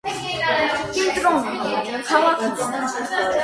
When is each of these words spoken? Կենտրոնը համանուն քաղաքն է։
Կենտրոնը 0.95 2.01
համանուն 2.09 2.59
քաղաքն 2.59 3.23
է։ 3.23 3.25